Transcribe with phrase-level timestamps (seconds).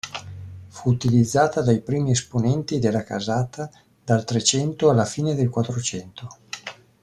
[0.69, 3.69] Fu utilizzata dai primi esponenti della casata,
[4.03, 6.37] dal Trecento alla fine del Quattrocento.